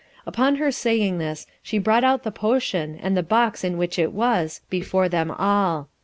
[0.25, 4.11] Upon her saying thus, she brought out the potion, and the box in which it
[4.13, 5.89] was, before them all.